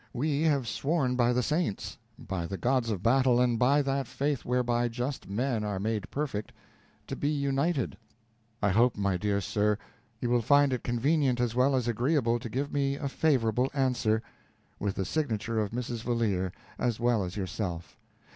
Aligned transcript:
We 0.13 0.41
have 0.41 0.67
sworn 0.67 1.15
by 1.15 1.31
the 1.31 1.43
saints 1.43 1.99
by 2.17 2.47
the 2.47 2.57
gods 2.57 2.89
of 2.89 3.03
battle, 3.03 3.39
and 3.39 3.59
by 3.59 3.83
that 3.83 4.07
faith 4.07 4.43
whereby 4.43 4.87
just 4.87 5.29
men 5.29 5.63
are 5.63 5.79
made 5.79 6.09
perfect 6.09 6.51
to 7.05 7.15
be 7.15 7.29
united. 7.29 7.95
I 8.63 8.71
hope, 8.71 8.97
my 8.97 9.15
dear 9.15 9.39
sir, 9.41 9.77
you 10.19 10.31
will 10.31 10.41
find 10.41 10.73
it 10.73 10.83
convenient 10.83 11.39
as 11.39 11.53
well 11.53 11.75
as 11.75 11.87
agreeable 11.87 12.39
to 12.39 12.49
give 12.49 12.73
me 12.73 12.95
a 12.95 13.07
favorable 13.07 13.69
answer, 13.75 14.23
with 14.79 14.95
the 14.95 15.05
signature 15.05 15.59
of 15.59 15.69
Mrs. 15.69 16.01
Valeer, 16.01 16.51
as 16.79 16.99
well 16.99 17.23
as 17.23 17.37
yourself. 17.37 17.99